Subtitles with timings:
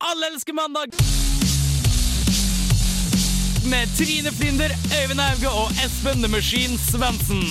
[0.00, 0.86] Alle elsker mandag!
[3.64, 4.70] Med Trine Flinder,
[5.02, 7.42] Øyvind Auge og Espen The Machine Svendsen.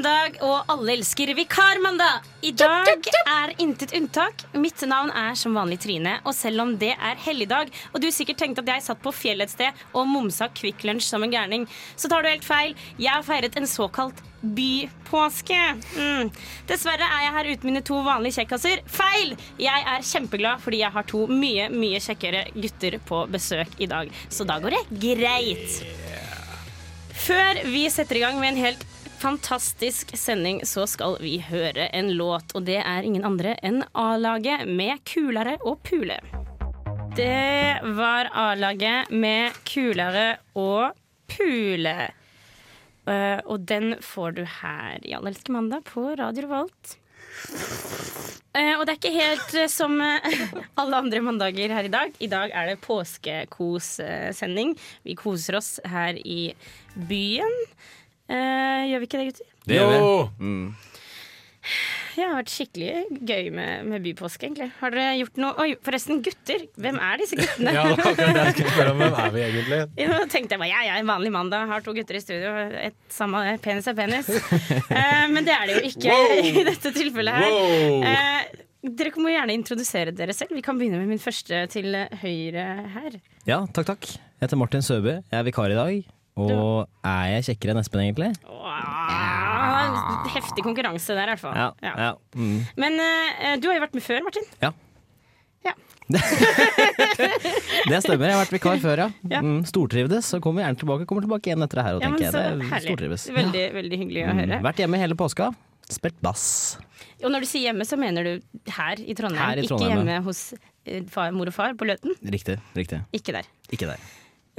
[0.00, 2.24] Mandag, og alle elsker vikarmandag.
[2.40, 2.88] I dag
[3.28, 4.46] er intet unntak.
[4.56, 8.40] Mitt navn er som vanlig Trine, og selv om det er helligdag, og du sikkert
[8.40, 11.66] tenkte at jeg satt på fjellet et sted og momsa Kvikk Lunsj som en gærning,
[12.00, 12.72] så tar du helt feil.
[12.96, 15.58] Jeg har feiret en såkalt bypåske.
[15.98, 16.30] Mm.
[16.70, 18.80] Dessverre er jeg her uten mine to vanlige kjekkaser.
[18.88, 19.34] Feil!
[19.60, 24.08] Jeg er kjempeglad fordi jeg har to mye, mye kjekkere gutter på besøk i dag.
[24.32, 25.82] Så da går det greit.
[27.20, 28.88] Før vi setter i gang med en helt
[29.20, 32.54] fantastisk sending, så skal vi høre en låt.
[32.56, 36.16] Og det er ingen andre enn A-laget med Kulere og pule.
[37.16, 40.96] Det var A-laget med Kulere og
[41.28, 41.98] pule.
[43.08, 46.96] Uh, og den får du her i Allelske mandag på Radio Revolt.
[48.50, 49.96] Uh, og det er ikke helt uh, som
[50.80, 52.14] alle andre mandager her i dag.
[52.20, 54.76] I dag er det påskekossending.
[55.04, 56.52] Vi koser oss her i
[56.94, 57.58] byen.
[58.30, 59.50] Eh, gjør vi ikke det, gutter?
[59.66, 60.46] Det gjør vi.
[60.46, 60.68] Mm.
[62.10, 64.66] Det har vært skikkelig gøy med, med bypåske, egentlig.
[64.80, 66.66] Har dere gjort noe Oi, forresten, gutter!
[66.80, 67.72] Hvem er disse guttene?
[67.76, 69.00] Ja, det var det jeg skulle spørre om.
[69.00, 69.80] Hvem er vi egentlig?
[70.02, 71.62] Ja, nå tenkte jeg bare, ja, jeg er en vanlig mann, da.
[71.70, 72.52] har to gutter i studio.
[72.82, 74.30] Et samme penis er penis.
[74.90, 76.18] Eh, men det er det jo ikke
[76.50, 77.56] i dette tilfellet her.
[77.56, 78.06] Wow.
[78.10, 78.66] Eh,
[79.00, 80.56] dere må gjerne introdusere dere selv.
[80.56, 81.94] Vi kan begynne med min første til
[82.24, 83.20] høyre her.
[83.48, 84.14] Ja, takk, takk.
[84.40, 86.19] Jeg heter Martin Søby, Jeg er vikar i dag.
[86.38, 88.30] Og er jeg kjekkere enn Espen, egentlig?
[88.46, 91.56] Åh, heftig konkurranse der, i hvert fall.
[91.58, 91.70] Ja.
[91.84, 91.94] Ja.
[92.06, 92.12] ja.
[92.38, 92.60] Mm.
[92.80, 94.46] Men uh, du har jo vært med før, Martin.
[94.62, 94.72] Ja.
[95.66, 95.74] Ja.
[97.90, 98.30] Det stemmer.
[98.30, 99.08] Jeg har vært vikar før, ja.
[99.30, 99.40] Ja.
[99.44, 100.30] Mm, stortrivdes.
[100.32, 101.08] Så kommer vi gjerne tilbake.
[101.10, 103.00] Kommer tilbake igjen etter det her og Ja, tenker jeg.
[103.02, 103.18] Det.
[103.36, 104.54] Veldig, veldig hyggelig å høre.
[104.54, 104.64] Mm.
[104.70, 105.50] Vært hjemme hele påska.
[105.90, 106.44] Spilt bass.
[107.24, 108.32] Og når du sier hjemme, så mener du
[108.72, 109.90] her i Trondheim, Her i Trondheim.
[109.90, 110.42] ikke hjemme hos
[110.86, 112.14] eh, far, mor og far på Løten.
[112.22, 112.60] Riktig.
[112.78, 113.02] riktig.
[113.16, 113.48] Ikke der.
[113.74, 114.10] Ikke der.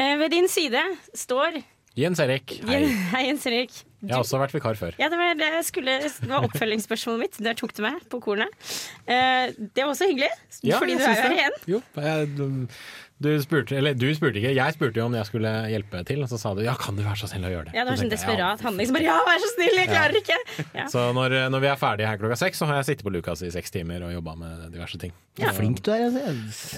[0.01, 0.81] Eh, ved din side
[1.13, 1.61] står
[1.99, 2.55] Jens Erik.
[2.65, 2.85] Hei.
[3.13, 3.73] Hei, Jens Erik.
[4.01, 4.95] Jeg har også vært vikar før.
[4.97, 7.39] Ja, det var, det skulle, det var oppfølgingsspørsmålet mitt.
[7.45, 8.49] Der tok du meg på kornet.
[9.05, 11.57] Eh, det var også hyggelig, fordi du er her igjen.
[11.75, 12.31] Jo, jeg,
[13.21, 16.31] du, spurte, eller du spurte ikke, jeg spurte jo om jeg skulle hjelpe til, og
[16.31, 17.75] så sa du ja, kan du være så snill å gjøre det?
[17.77, 18.89] Ja, det var Så sånn desperat handling.
[18.89, 20.37] Så bare ja, vær så snill, jeg klarer ikke!
[20.77, 20.85] Ja.
[20.91, 23.43] Så når, når vi er ferdige her klokka seks, så har jeg sittet på Lukas
[23.45, 25.13] i seks timer og jobba med diverse ting.
[25.39, 25.53] Ja.
[25.55, 26.07] Flink du er.
[26.11, 26.35] Jeg.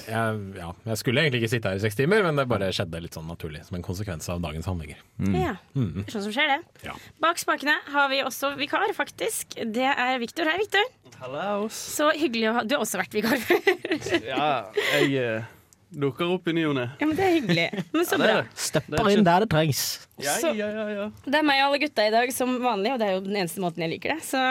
[0.08, 3.02] Jeg, ja, jeg skulle egentlig ikke sitte her i seks timer, men det bare skjedde
[3.02, 5.00] litt sånn naturlig, som en konsekvens av dagens handlinger.
[5.34, 6.60] Ja, sånn som skjer det.
[6.86, 6.94] Ja.
[7.24, 9.58] Bak spakene har vi også vikar, faktisk.
[9.74, 10.50] Det er Viktor.
[10.52, 10.86] Hei, Viktor.
[11.72, 13.62] Så hyggelig å ha Du har også vært vikar før.
[14.28, 14.48] Ja,
[14.98, 15.52] jeg eh,
[15.94, 16.88] dukker opp i ny og ne.
[17.00, 17.68] Ja, men det er hyggelig.
[17.94, 18.34] Men så bra.
[18.42, 18.52] er.
[18.58, 19.84] Stepper inn der det trengs.
[20.22, 21.08] Ja, Så- ja, ja, ja.
[21.26, 23.36] Det er meg og alle gutta i dag som vanlig, og det er jo den
[23.44, 24.24] eneste måten jeg liker det.
[24.28, 24.42] Så,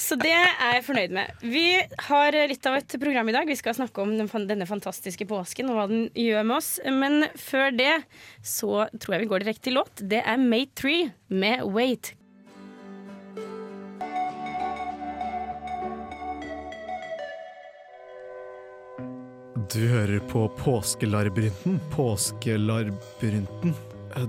[0.00, 1.32] så det er jeg fornøyd med.
[1.42, 1.64] Vi
[2.08, 3.46] har litt av et program i dag.
[3.50, 6.70] Vi skal snakke om den, fan- denne fantastiske påsken og hva den gjør med oss.
[6.86, 7.92] Men før det
[8.46, 10.00] så tror jeg vi går direkte til låt.
[10.00, 10.96] Det er Mate 3
[11.28, 12.14] med Wait.
[19.72, 21.80] Du hører på Påskelarbyrinten.
[21.90, 23.74] Påskelarbyrinten.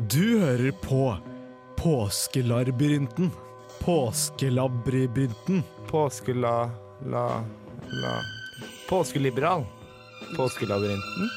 [0.09, 1.18] Du hører på
[1.78, 3.31] Påskelarbyrinten.
[3.79, 5.63] Påskelabyrinten.
[5.88, 6.69] Påskela...
[7.06, 7.25] La...
[7.90, 8.13] La...
[8.90, 9.66] Påskeliberal.
[10.38, 11.29] Påskelabyrinten.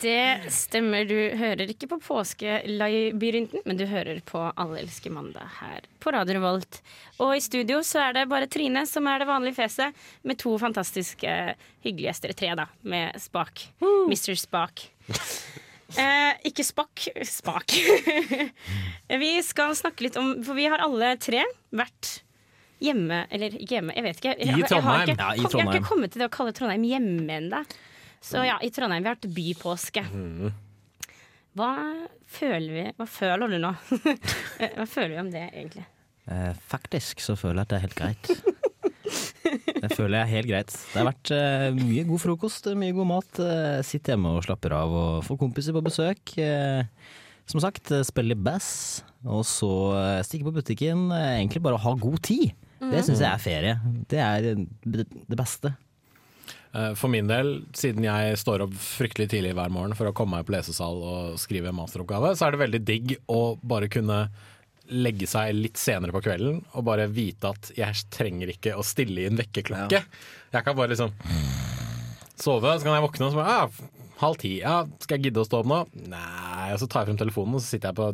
[0.00, 1.04] Det stemmer.
[1.04, 6.38] Du hører ikke på Påskelabyrinten, men du hører på Alle elsker mandag her på Radio
[6.38, 6.80] Revolt.
[7.20, 10.54] Og i studio så er det bare Trine som er det vanlige fjeset, med to
[10.60, 11.34] fantastiske
[11.84, 12.32] hyggelige gjester.
[12.36, 13.66] Tre, da, med Spak.
[13.82, 14.34] Mr.
[14.40, 14.88] Spak.
[15.94, 17.70] Eh, ikke Spak, Spak.
[19.22, 22.08] vi skal snakke litt om For vi har alle tre vært
[22.82, 24.32] hjemme, eller ikke hjemme, jeg vet ikke.
[24.32, 26.34] Jeg, I jeg, jeg, har ikke, Ja, i jeg har ikke kommet til det å
[26.34, 27.62] kalle Trondheim hjemme ennå.
[28.24, 30.04] Så ja, i Trondheim vi har hatt bypåske.
[31.54, 31.70] Hva
[32.34, 33.72] føler vi Hva føler du nå?
[34.78, 35.84] Hva føler vi om det, egentlig?
[36.24, 38.30] Eh, faktisk så føler jeg at det er helt greit.
[39.84, 40.72] Det føler jeg er helt greit.
[40.72, 43.40] Det har vært eh, mye god frokost, mye god mat.
[43.44, 46.34] Eh, sitt hjemme og slapper av og får kompiser på besøk.
[46.40, 46.88] Eh,
[47.44, 48.68] som sagt, spiller spille bass,
[49.28, 49.70] og så
[50.00, 51.10] eh, stikke på butikken.
[51.12, 52.54] Eh, egentlig bare å ha god tid.
[52.80, 53.74] Det syns jeg er ferie.
[54.10, 55.74] Det er eh, det det beste.
[56.74, 60.38] Eh, For min del, siden jeg står opp fryktelig tidlig hver morgen for å komme
[60.40, 64.24] meg på lesesal og skrive masteroppgave, så er det veldig digg å bare kunne
[64.92, 69.22] legge seg litt senere på kvelden og bare vite at jeg trenger ikke å stille
[69.22, 70.02] i en vekkerklokke.
[70.52, 71.14] Jeg kan bare liksom
[72.36, 74.56] sove, så kan jeg våkne og så bare ah, halv ti.
[74.60, 75.80] Ja, skal jeg gidde å stå opp nå?
[76.12, 76.72] Nei.
[76.74, 78.10] Og så tar jeg frem telefonen og så sitter jeg på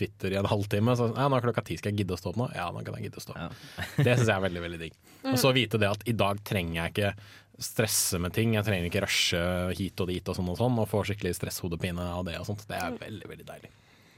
[0.00, 0.94] Twitter i en halvtime.
[0.98, 2.50] Så ja, nå er klokka ti, skal jeg gidde å stå opp nå?
[2.56, 3.62] Ja, nå kan jeg gidde å stå opp.
[3.96, 4.98] Det syns jeg er veldig, veldig digg.
[5.30, 7.14] Og så vite det at i dag trenger jeg ikke
[7.60, 8.54] stresse med ting.
[8.56, 9.40] Jeg trenger ikke rushe
[9.78, 12.64] hit og dit og sånn og sånn, og få skikkelig stresshodepine av det og sånt.
[12.68, 13.70] Det er veldig, veldig deilig.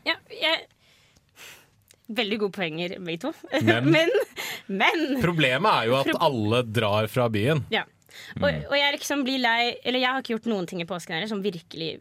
[0.09, 0.69] Ja, jeg
[2.13, 3.31] Veldig gode poenger, begge to.
[3.65, 4.11] Men- men,
[4.69, 7.63] men Problemet er jo at alle drar fra byen.
[7.73, 7.85] Ja.
[8.37, 11.15] Og, og jeg liksom blir lei Eller jeg har ikke gjort noen ting i påsken
[11.17, 11.95] heller, sånn virkelig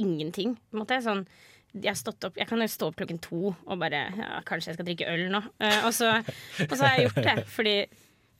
[0.00, 0.54] ingenting.
[0.70, 1.00] På en måte.
[1.04, 1.26] Sånn,
[1.74, 4.88] jeg, opp, jeg kan jo stå opp klokken to og bare ja, Kanskje jeg skal
[4.88, 5.42] drikke øl nå.
[5.60, 6.14] Uh, og, så,
[6.64, 7.76] og så har jeg gjort det, fordi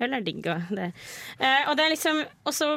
[0.03, 0.47] øl er digg.
[0.51, 0.89] Og, det.
[1.39, 2.69] Eh, og, det er liksom, og så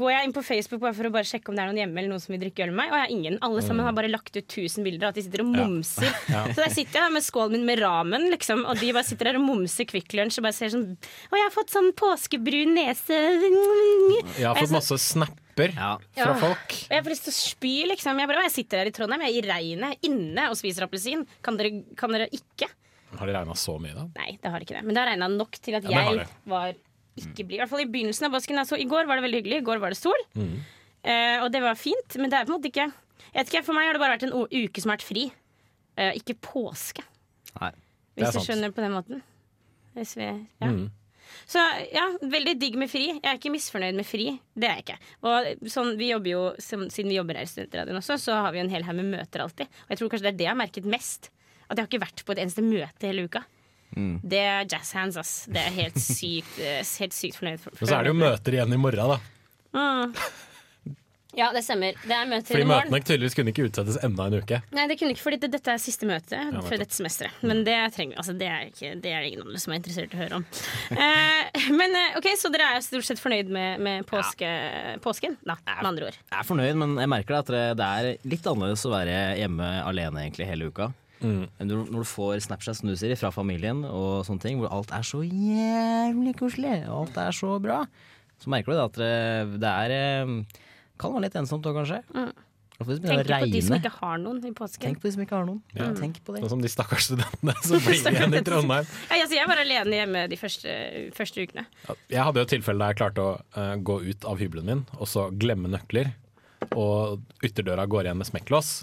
[0.00, 2.00] går jeg inn på Facebook bare for å bare sjekke om det er noen hjemme
[2.02, 3.38] eller noen som vil drikke øl med meg, og jeg har ingen.
[3.46, 6.10] Alle sammen har bare lagt ut 1000 bilder av at de sitter og momser.
[6.54, 9.38] Så der sitter jeg med skålen min med ramen, liksom, og de bare sitter der
[9.40, 13.18] og momser Kvikk Lunsj og bare ser sånn Å, jeg har fått sånn påskebrun nese.
[14.36, 15.96] Jeg har fått masse snapper Ja.
[16.18, 16.38] fra Ja.
[16.40, 16.72] folk.
[16.90, 18.18] Og jeg får lyst til å spy, liksom.
[18.20, 21.26] Jeg, bare, jeg sitter her i Trondheim, jeg er i regnet, inne og spiser appelsin.
[21.42, 21.56] Kan
[21.96, 22.68] kan dere ikke?
[23.14, 24.04] Har det regna så mye, da?
[24.18, 24.82] Nei, det har ikke det.
[24.84, 26.74] Men det har regna nok til at Ja, jeg var
[27.16, 27.56] ikke blid.
[27.56, 28.58] I hvert fall i begynnelsen av basken.
[28.60, 29.62] Altså, I går var det veldig hyggelig.
[29.62, 30.26] I går var det sol.
[30.36, 30.58] Mm.
[31.06, 32.90] Uh, og det var fint, men det er på en måte ikke
[33.36, 35.24] jeg vet ikke, For meg har det bare vært en uke som har vært fri.
[35.96, 37.04] Uh, ikke påske,
[37.56, 37.72] Nei.
[38.16, 38.46] Hvis du sant.
[38.48, 39.20] skjønner på den måten.
[39.96, 40.28] Hvis vi,
[40.60, 40.70] ja.
[40.72, 40.86] Mm.
[41.48, 41.60] Så
[41.92, 43.10] ja, veldig digg med fri.
[43.12, 44.28] Jeg er ikke misfornøyd med fri.
[44.56, 44.96] Det er jeg ikke.
[45.28, 48.54] Og sånn, vi jobber jo, som, Siden vi jobber her i Studentradioen også, så har
[48.54, 49.72] vi en hel haug med møter alltid.
[49.84, 51.30] Og jeg tror kanskje det er det jeg har merket mest.
[51.66, 53.44] At jeg har ikke vært på et eneste møte hele uka.
[53.96, 54.16] Mm.
[54.22, 55.36] Det er jazz hands, ass.
[55.50, 57.76] Det er helt sykt, eh, helt sykt fornøyd for.
[57.78, 59.20] Og så er det jo møter igjen i morgen, da.
[59.76, 60.12] Mm.
[61.36, 61.92] Ja, det stemmer.
[62.00, 62.88] Det er møter Fordi i morgen.
[62.88, 64.60] møtene tydeligvis kunne ikke utsettes enda en uke.
[64.72, 67.42] Nei, det kunne ikke, fordi det, dette er siste møte ja, før dette semesteret.
[67.44, 68.18] Men det trenger vi.
[68.22, 70.38] Altså, det er, ikke, det er det ingen andre som er interessert i å høre
[70.40, 70.46] om.
[70.96, 74.48] Eh, men eh, ok, Så dere er stort sett fornøyd med, med påske,
[75.04, 75.36] påsken?
[75.44, 76.16] Da, med andre ord.
[76.16, 79.68] Jeg er fornøyd, men jeg merker at det det er litt annerledes å være hjemme
[79.84, 80.88] alene egentlig hele uka.
[81.22, 81.46] Mm.
[81.58, 86.36] Når, når du får Snapchat-snuser fra familien og sånne ting, hvor alt er så jævlig
[86.38, 87.82] koselig, og alt er så bra,
[88.42, 90.64] så merker du det at det, det er eh,
[91.00, 92.02] Kan være litt ensomt òg, kanskje.
[92.16, 92.34] Mm.
[92.76, 94.82] Tenk på de som ikke har noen i påsken.
[94.84, 95.62] Tenk på de som ikke har noen.
[95.72, 95.86] Ja.
[95.96, 96.42] Tenk på det.
[96.44, 98.90] Sånn som de stakkars studentene som blir igjen i Trondheim.
[99.08, 100.74] Ja, altså, jeg var alene hjemme de første,
[101.16, 101.64] første ukene.
[102.12, 104.84] Jeg hadde jo et tilfelle der jeg klarte å uh, gå ut av hybelen min
[104.98, 106.12] og så glemme nøkler,
[106.76, 108.74] og ytterdøra går igjen med smekklås.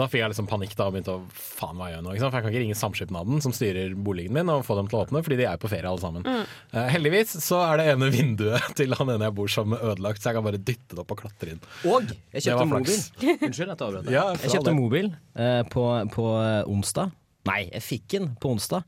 [0.00, 2.12] Da fikk jeg liksom panikk da og begynte å faen hva gjør jeg nå?
[2.14, 2.32] Ikke sant?
[2.32, 5.02] For jeg kan ikke ringe Samskipnaden som styrer boligen min og få dem til å
[5.04, 6.24] åpne, fordi de er på ferie alle sammen.
[6.24, 10.22] Eh, heldigvis så er det ene vinduet til han ene jeg bor sammen med ødelagt,
[10.22, 11.64] så jeg kan bare dytte det opp og klatre inn.
[11.90, 13.02] Og jeg kjøpte mobil.
[13.50, 14.14] Unnskyld at jeg avbrøt deg.
[14.14, 17.12] Ja, jeg kjøpte mobil uh, på, på eh, onsdag.
[17.50, 18.86] Nei, jeg fikk den på onsdag.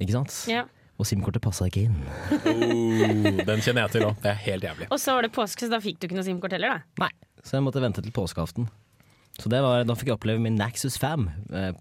[0.00, 0.36] Ikke sant?
[0.50, 0.68] Ja.
[1.00, 1.96] Og SIM-kortet passa ikke inn.
[2.36, 4.20] Oh, den kjenner jeg til òg.
[4.20, 4.90] Det er helt jævlig.
[4.92, 7.06] Og så var det påske, så da fikk du ikke noe SIM-kort heller, da.
[7.06, 8.68] Nei, så jeg måtte vente til påskeaften.
[9.40, 11.72] Så var, da fikk jeg oppleve min Naxus 5 eh,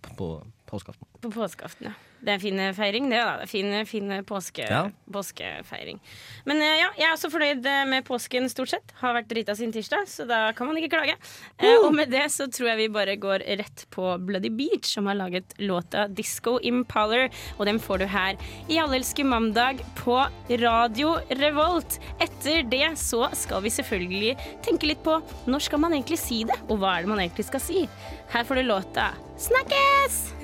[0.69, 1.07] påskeaften.
[1.23, 1.97] På påskeaften, ja.
[2.19, 3.19] Det er en fin feiring, det.
[3.23, 4.81] da Det er fin, fin påske, Ja.
[5.11, 5.99] påskefeiring.
[6.45, 8.91] Men eh, ja, jeg er også fornøyd eh, med påsken stort sett.
[8.99, 11.15] Har vært drita siden tirsdag, så da kan man ikke klage.
[11.61, 11.85] Uh.
[11.87, 15.15] og med det så tror jeg vi bare går rett på Bloody Beach, som har
[15.15, 17.31] laget låta 'Disco Impaler'.
[17.57, 18.35] Og den får du her
[18.67, 20.19] i Allelske mandag på
[20.49, 21.99] Radio Revolt.
[22.19, 26.59] Etter det så skal vi selvfølgelig tenke litt på når skal man egentlig si det,
[26.67, 27.87] og hva er det man egentlig skal si.
[28.33, 30.38] Her får du låta 'Snakkes'!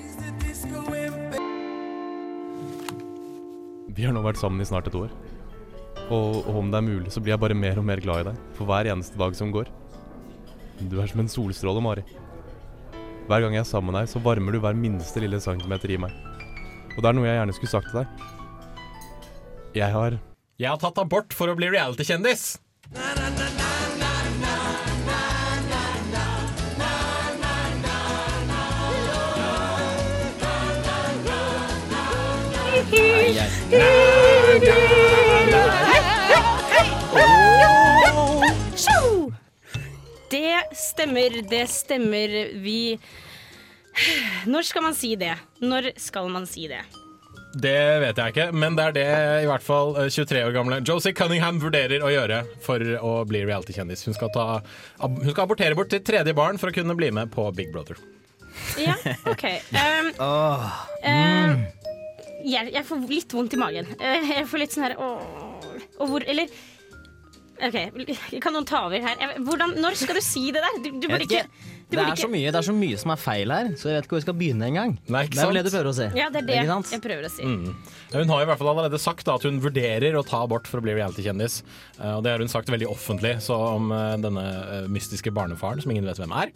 [3.95, 5.11] Vi har nå vært sammen i snart et år.
[6.11, 8.41] Og, om det er mulig, så blir jeg bare mer og mer glad i deg
[8.57, 9.71] for hver eneste dag som går.
[10.91, 12.03] Du er som en solstråle, Mari.
[13.25, 15.97] Hver gang jeg er sammen med deg, så varmer du hver minste lille centimeter i
[16.01, 16.13] meg.
[16.93, 18.27] Og det er noe jeg gjerne skulle sagt til deg.
[19.75, 20.19] Jeg har
[20.59, 22.45] Jeg har tatt abort for å bli reality-kjendis!
[40.31, 42.29] Det stemmer, det stemmer.
[42.59, 42.99] Vi
[44.45, 45.35] Når skal man si det?
[45.63, 46.83] Når skal man si det?
[47.55, 49.05] Det vet jeg ikke, men det er det
[49.45, 53.45] i hvert fall eh, 23 år gamle Josie Cunningham vurderer å gjøre for å bli
[53.45, 54.03] reality-kjendis.
[54.09, 54.33] Hun, skal
[54.99, 57.95] hun skal abortere bort til tredje barn for å kunne bli med på Big Brother.
[58.79, 59.47] Ja, OK.
[59.85, 61.65] Um, um,
[62.45, 63.87] jeg, jeg får litt vondt i magen.
[63.99, 64.95] Eh, Jeg får litt sånn her.
[65.01, 66.49] Og hvor Eller
[67.65, 67.75] OK,
[68.43, 69.37] kan noen ta over her?
[69.47, 70.79] Hvordan, når skal du si det der?
[70.83, 71.74] Du, du bare ikke ikke.
[71.85, 74.07] Det er, så mye, det er så mye som er feil her, så jeg vet
[74.07, 74.95] ikke hvor vi skal begynne engang.
[75.05, 76.07] Det er vel det du prøver å si?
[76.17, 77.45] Ja, det er det jeg prøver å si.
[77.45, 80.65] Ja, Hun har i hvert fall allerede sagt da, at hun vurderer å ta abort
[80.69, 81.59] for å bli reality-kjendis.
[81.99, 85.83] Eh, og Det har hun sagt veldig offentlig, så om eh, denne eh, mystiske barnefaren,
[85.83, 86.53] som ingen vet hvem er,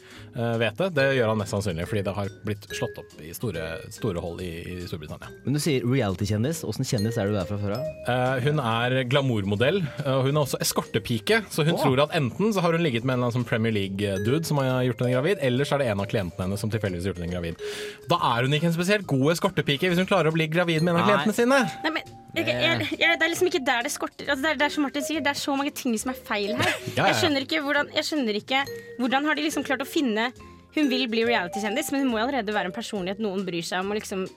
[0.59, 3.65] vet det, det gjør han mest sannsynlig fordi det har blitt slått opp i store,
[3.93, 5.29] store hold i, i Storbritannia.
[5.45, 6.63] Men du sier reality-kjendis.
[6.67, 7.85] Åssen kjendis er du der fra før av?
[8.09, 11.43] Eh, hun er glamourmodell, og hun er også eskortepike.
[11.53, 14.43] Så hun tror at enten så har hun ligget med en eller annen Premier League-dude
[14.47, 17.05] som har gjort henne gravid, eller så er det en av klientene hennes som tilfeldigvis
[17.05, 17.61] gjorde gjort henne gravid.
[18.09, 20.93] Da er hun ikke en spesielt god eskortepike hvis hun klarer å bli gravid med
[20.95, 21.11] en av Nei.
[21.11, 21.59] klientene sine.
[21.83, 24.27] Nei, men jeg, jeg, jeg, Det er liksom ikke der det skorter.
[24.29, 26.19] Altså, det, er, det er som Martin sier, det er så mange ting som er
[26.27, 26.69] feil her.
[26.89, 27.07] Ja, ja, ja.
[27.09, 28.59] Jeg skjønner ikke hvordan, jeg skjønner ikke,
[28.99, 30.29] hvordan har de liksom klart å finne
[30.75, 33.81] Hun vil bli reality-kjendis, men hun må jo allerede være en personlighet noen bryr seg
[33.81, 34.27] om å liksom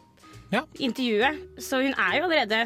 [0.52, 0.62] Ja.
[0.80, 1.28] intervjue.
[1.60, 2.62] Så hun er jo allerede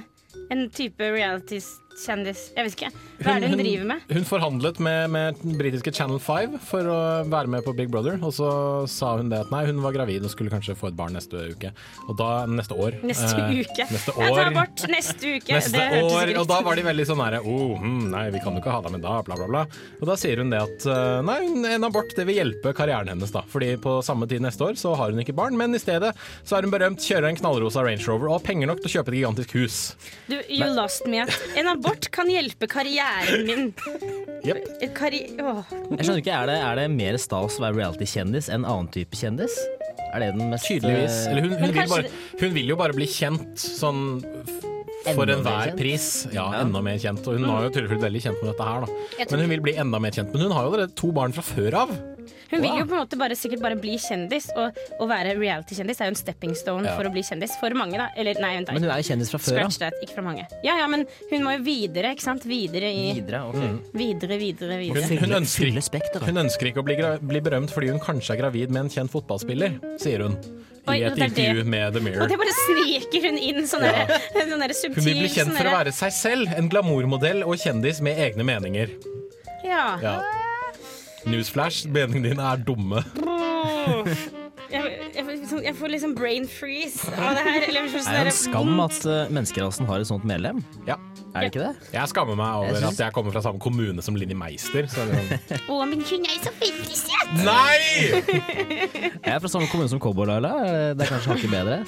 [0.55, 1.67] en type reality-kjendis.
[1.97, 2.91] Jeg vet ikke.
[3.25, 4.03] Hva er det hun driver med?
[4.13, 8.19] Hun forhandlet med, med den britiske Channel 5 for å være med på Big Brother,
[8.21, 8.49] og så
[8.91, 11.41] sa hun det at nei, hun var gravid og skulle kanskje få et barn neste
[11.55, 11.71] uke.
[12.05, 12.99] Og da, neste år.
[13.07, 13.87] Neste eh, uke.
[13.89, 14.53] Neste Jeg tar år.
[14.59, 15.57] bort neste uke.
[15.57, 18.61] Neste år, og da var de veldig sånn herre oh, hm, Nei, vi kan jo
[18.61, 19.65] ikke ha deg med da, bla, bla, bla.
[20.03, 21.39] Og da sier hun det at eh, nei,
[21.79, 23.47] en abort det vil hjelpe karrieren hennes, da.
[23.49, 26.13] Fordi på samme tid neste år så har hun ikke barn, men i stedet
[26.45, 28.95] så er hun berømt, kjører en knallrosa Range Rover og har penger nok til å
[28.99, 29.81] kjøpe et gigantisk hus.
[30.29, 31.25] Du, you lost me.
[31.25, 33.65] At en abort kan hjelpe karrieren min.
[34.47, 34.61] Yep.
[34.97, 35.63] Karri Åh.
[35.97, 39.17] Jeg skjønner ikke, Er det, er det mer stas å være reality-kjendis enn annen type
[39.19, 39.55] kjendis?
[40.15, 41.17] Er det den mest Tydeligvis.
[41.27, 44.03] eh, Eller hun, hun, vil bare, hun vil jo bare bli kjent sånn
[45.07, 46.27] for enhver pris.
[46.35, 47.27] Ja, enda mer kjent.
[47.27, 49.27] Og hun har jo tydeligvis veldig kjent med dette her, da.
[49.31, 50.33] Men hun vil bli enda mer kjent.
[50.35, 51.93] Men hun har jo allerede to barn fra før av.
[52.51, 56.01] Hun vil jo på en måte bare sikkert bare bli kjendis, og å være reality-kjendis
[56.01, 56.97] er jo en stepping stone Ja.
[56.97, 57.57] for å bli kjendis.
[57.61, 58.09] For mange, da.
[58.17, 58.73] Eller nei, vent.
[58.73, 59.57] Men hun er jo kjendis fra før.
[59.57, 60.47] Scratch that, ikke fra mange.
[60.63, 62.47] Ja, ja, men hun må jo videre, ikke sant?
[62.47, 63.73] Videre i Videre, okay.
[63.93, 65.19] Videre, videre, Hun, videre.
[65.25, 68.71] hun, ønsker, Fylle hun ønsker ikke å bli, bli berømt fordi hun kanskje er gravid
[68.71, 70.39] med en kjent fotballspiller, sier hun.
[70.87, 72.23] I et er intervju med The Mirror.
[72.23, 74.21] Og det bare sniker hun inn sånn derre
[74.53, 77.59] sånn subtil Hun vil bli kjent sånn for å være seg selv, en glamourmodell og
[77.59, 78.95] kjendis med egne meninger.
[79.67, 79.97] Ja.
[80.03, 80.21] Ja.
[81.27, 83.03] Newsflash, meningene dine er dumme.
[84.71, 87.61] Jeg, jeg, liksom- jeg får liksom brain freeze av det her.
[87.69, 90.65] Eller sånn er det en skam at eh, menneskerasen har et sånt medlem.
[90.89, 90.97] Ja.
[91.37, 91.91] Er det ikke det?
[91.93, 94.87] Jeg skammer meg Jeg over synes- at jeg kommer fra samme kommune som Linni Meister.
[94.89, 97.35] Så er det sånn, Å, men hun er så veldig søt!
[97.45, 98.23] Nei!
[99.27, 100.53] Jeg er fra samme kommune som Cowboy Laila.
[100.97, 101.79] Det er kanskje hakket bedre?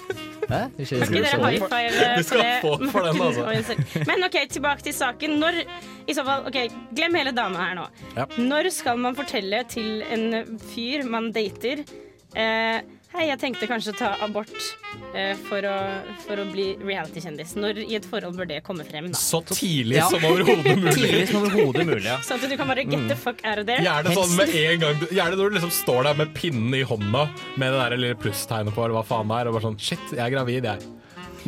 [0.49, 0.61] Hæ?
[0.81, 4.05] Ikke, Skal dere high five du skal for få for den, altså.
[4.09, 5.35] Men OK, tilbake til saken.
[5.43, 5.59] Når
[6.09, 6.59] I så fall, ok,
[6.97, 7.87] glem hele dama her nå.
[8.17, 8.25] Ja.
[8.41, 11.85] Når skal man fortelle til en fyr man dater
[12.37, 14.51] eh, Hei, jeg tenkte kanskje å ta abort
[15.17, 15.77] eh, for, å,
[16.27, 17.55] for å bli reality-kjendis.
[17.57, 19.09] Når i et forhold bør det komme frem?
[19.09, 19.17] da?
[19.19, 20.11] Så tidlig Ja.
[20.13, 20.93] som overhodet mulig.
[20.93, 22.19] Tidlig som overhodet mulig, ja.
[22.23, 23.81] Sånn at du kan bare get the fuck out of there.
[23.83, 27.25] Gjerne sånn med en gang Gjerne når du liksom står der med pinnen i hånda
[27.57, 30.05] med det der lille plusstegnet på, eller hva faen det er, og bare sånn Shit,
[30.13, 30.93] jeg er gravid, jeg.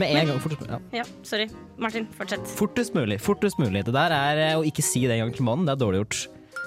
[0.01, 0.41] Med en gang.
[0.41, 0.79] Fortest, ja.
[1.03, 1.49] Ja, sorry.
[1.77, 2.47] Martin, fortsett.
[2.57, 3.21] fortest mulig.
[3.21, 3.85] Fortest mulig.
[3.85, 5.69] Det der er eh, å ikke si det en gang til mannen.
[5.69, 6.21] Det er dårlig gjort.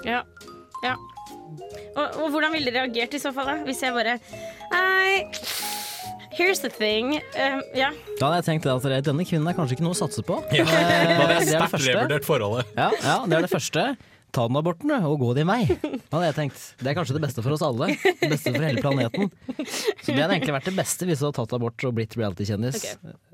[0.06, 0.22] Ja.
[0.86, 0.94] ja.
[1.94, 3.56] Og, og hvordan ville dere reagert i så fall, da?
[3.66, 4.16] Hvis jeg bare
[4.72, 5.24] Nei,
[6.34, 7.14] here's the thing.
[7.38, 7.92] Um, ja.
[8.18, 10.40] Da hadde jeg tenkt at denne kvinnen er kanskje ikke noe å satse på.
[10.56, 10.66] Ja.
[10.70, 11.92] Hadde jeg det er det sterkt første.
[11.92, 12.74] revurdert forholdet.
[12.76, 13.86] Ja, ja, det er det første.
[14.34, 15.60] Ta den aborten du, og gå din vei.
[15.70, 16.62] Da hadde jeg tenkt.
[16.80, 17.92] Det er kanskje det beste for oss alle.
[18.02, 19.30] Det beste for hele planeten.
[20.02, 22.80] Så det hadde egentlig vært det beste hvis du hadde tatt abort og blitt reality-kjendis.
[22.98, 23.33] Ok.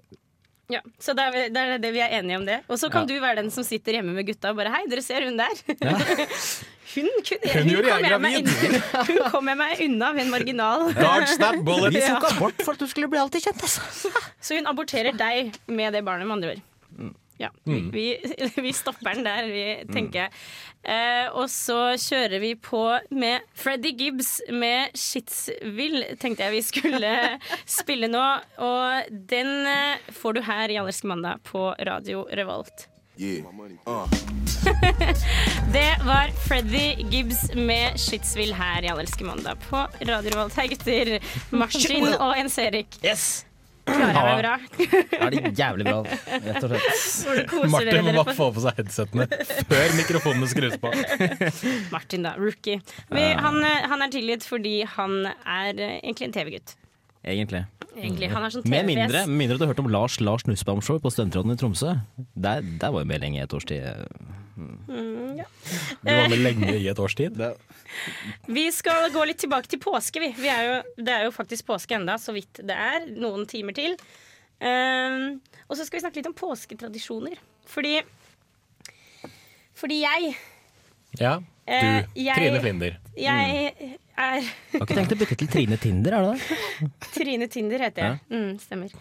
[0.70, 2.60] Ja, Så det er, det er det vi er enige om det.
[2.70, 3.14] Og så kan Ja.
[3.14, 5.50] du være den som sitter hjemme med gutta og bare Hei, dere ser hun der.
[6.94, 8.48] hun, kunne, Hun jeg kom meg gravid.
[8.48, 10.86] unna- hun kom jeg meg unna ved en marginal.
[11.04, 11.94] Dodge that bullet.
[11.94, 13.62] Vi tok abort for at du skulle bli alltid kjent.
[13.66, 14.12] Altså.
[14.40, 16.66] Så hun aborterer deg med det barnet, med andre ord.
[17.40, 17.74] Mm.
[17.74, 18.06] Ja, vi,
[18.66, 20.70] vi stopper den der, vi, tenker Mm.
[20.80, 22.80] Eh, og så kjører vi på
[23.12, 27.10] med Freddy Gibbs med 'Shitsville', tenkte jeg vi skulle
[27.78, 28.24] spille nå.
[28.64, 32.86] Og den eh, får du her i Allerske mandag på Radio Revolt.
[35.76, 40.56] Det var Freddy Gibbs med 'Shitsville' her i Allerske mandag på Radio Revolt.
[40.56, 41.18] Hei, gutter.
[41.52, 43.00] Martin og Jens Erik.
[43.04, 43.44] Yes!
[43.90, 44.54] Klarer jeg meg bra?
[45.20, 45.98] Ja, det er jævlig bra,
[46.46, 47.54] rett og slett.
[47.74, 49.26] Martin må bare få på seg headsetene
[49.70, 50.92] før mikrofonene skrus på.
[51.94, 52.34] Martin, da.
[52.40, 52.80] Rookie.
[53.10, 56.76] Men han, eh, han er tilgitt fordi han er eh, egentlig en TV-gutt.
[57.26, 57.64] Egentlig.
[58.00, 58.30] Egentlig.
[58.32, 59.26] Han er sånn Med mindre, TV-fjes.
[59.28, 61.94] med mindre du har hørt om Lars Lars Nussbaum-show på Studentråden i Tromsø.
[62.36, 63.82] Der, der var jo med lenge i et års tid.
[64.56, 67.36] Du var med lenge i et års tid.
[68.48, 70.32] Vi skal gå litt tilbake til påske, vi.
[70.38, 73.06] vi er jo, det er jo faktisk påske enda, så vidt det er.
[73.20, 73.96] Noen timer til.
[74.60, 75.38] Um,
[75.70, 77.38] og så skal vi snakke litt om påsketradisjoner.
[77.70, 78.00] Fordi
[79.80, 80.34] Fordi jeg
[81.20, 81.38] Ja,
[81.70, 82.20] Eh, du.
[82.20, 82.96] jeg- Trine Flinder.
[83.16, 86.88] Jeg er Har ikke tenkt å bytte til Trine Tinder, er det det?
[87.16, 88.18] Trine Tinder, heter jeg.
[88.32, 88.94] Mm, stemmer.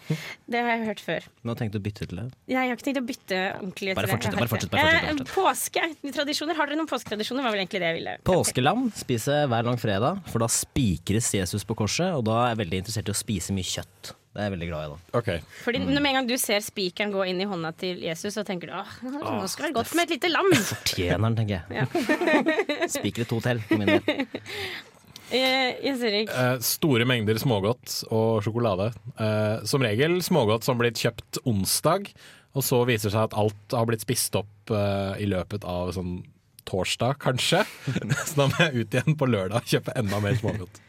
[0.50, 1.26] Det har jeg hørt før.
[1.44, 2.26] Nå har tenkt å bytte til det.
[2.50, 3.96] Jeg har ikke tenkt å bytte ordentlig.
[4.00, 6.12] Bare fortsett, bare fortsett, bare fortsett, Eh, Påske.
[6.20, 6.58] Tradisjoner.
[6.60, 7.42] Har dere noen påsketradisjoner?
[7.46, 8.16] var vel egentlig det jeg ville.
[8.26, 12.82] Påskelam spiser hver langfredag, for da spikres Jesus på korset, og da er jeg veldig
[12.84, 14.14] interessert i å spise mye kjøtt.
[14.30, 15.18] Det er jeg veldig glad i, da.
[15.18, 15.40] okay.
[15.64, 15.88] Fordi Mm.
[15.90, 18.68] når Med en gang du ser spikeren gå inn i hånda til Jesus, så tenker
[18.70, 20.52] du åh, nå skal det være godt med et lite lam.
[20.54, 22.90] Fortjener den, tenker jeg.
[22.94, 24.26] Spiker et hotell, for min del.
[25.30, 26.34] Eh, Jens ikke.
[26.34, 28.90] Eh, store mengder smågodt og sjokolade.
[29.16, 32.10] Eh, som regel smågodt som blitt kjøpt onsdag,
[32.58, 35.92] og så viser det seg at alt har blitt spist opp eh, i løpet av
[35.94, 36.20] sånn
[36.66, 37.62] torsdag, kanskje.
[38.28, 40.82] så da må jeg ut igjen på lørdag og kjøpe enda mer smågodt.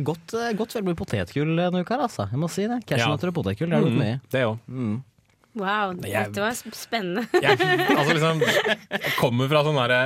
[0.00, 2.24] Godt, godt vel med potetgull denne uka, altså.
[2.32, 2.78] Jeg må si det.
[2.88, 3.32] Cashewnøtter Ja.
[3.34, 4.20] og potetgull, det er godt mye.
[4.32, 5.02] Det òg.
[5.52, 7.26] Wow, jeg- dette var spennende.
[7.44, 7.58] Jeg,
[7.92, 8.38] altså liksom,
[8.94, 9.98] jeg kommer fra sånn derre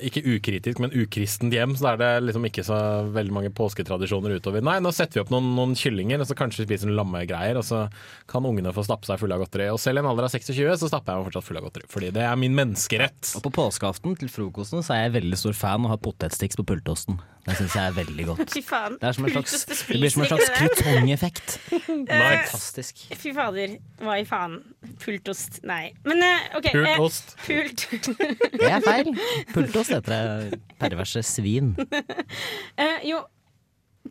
[0.00, 2.78] ikke ukritisk, men ukristent hjem, så da er det liksom ikke så
[3.12, 4.64] veldig mange påsketradisjoner utover.
[4.64, 7.60] Nei, nå setter vi opp noen, noen kyllinger, og så kanskje vi spiser noen lammegreier,
[7.60, 7.82] og så
[8.30, 9.68] kan ungene få stappe seg fulle av godteri.
[9.74, 11.90] Og selv i en alder av 26 så stapper jeg meg fortsatt full av godteri,
[11.92, 13.34] fordi det er min menneskerett.
[13.36, 16.56] Og på påskeaften til frokosten så er jeg veldig stor fan og å ha potetsticks
[16.60, 17.20] på pultosten.
[17.46, 18.52] Det syns jeg er veldig godt.
[18.56, 18.96] Fy faen.
[19.00, 21.56] Det, er som en slags, det blir som en slags krutongeffekt.
[21.72, 22.20] Nice.
[22.52, 23.02] Fantastisk.
[23.16, 24.58] Fy fader, hva i faen?
[25.02, 25.60] Pultost?
[25.68, 25.90] Nei.
[26.04, 26.70] Men eh, OK.
[26.74, 27.34] eh, Pult.
[27.46, 27.86] Pult.
[28.60, 29.12] Det er feil.
[29.54, 30.16] Pultost heter
[30.50, 30.60] det.
[30.80, 31.72] Perverse svin.
[31.80, 33.22] Eh, jo,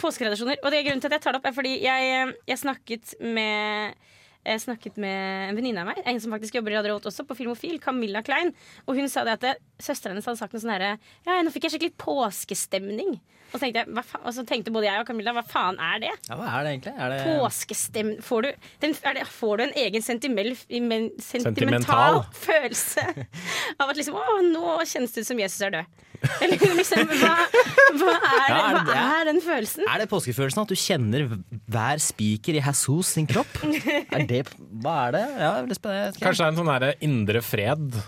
[0.01, 0.61] påskeredaksjoner.
[0.63, 2.61] Og det er grunnen til at jeg tar det opp, er fordi jeg, eh, jeg
[2.65, 3.97] snakket med
[4.57, 7.37] snakket med en venninne av meg, en som faktisk jobber i Radio Revolt også, på
[7.37, 8.53] Filmofil, Camilla Klein.
[8.87, 10.95] Og hun sa det at søsteren hennes hadde sagt noe sånn herre
[11.27, 13.19] Ja, nå fikk jeg skikkelig påskestemning.
[13.49, 16.11] Og så jeg, og så tenkte både jeg og Camilla hva faen er det?
[16.27, 16.93] Ja, hva er det egentlig?
[17.01, 18.11] Er det Påskestem...
[18.25, 21.09] Får du, den, er det, får du en egen Sentimental.
[21.23, 23.05] sentimental følelse
[23.79, 26.05] av at liksom Å, nå kjennes det ut som Jesus er død.
[26.43, 27.33] Eller liksom Hva,
[27.95, 29.85] hva, er, Ja, er det hva er den følelsen?
[29.87, 31.25] Er det påskefølelsen at du kjenner
[31.71, 33.61] hver spiker i Jesus sin kropp?
[33.63, 35.23] Er det, hva er det?
[35.39, 36.17] Ja, jeg er.
[36.19, 37.99] Kanskje det er en sånn derre indre fred.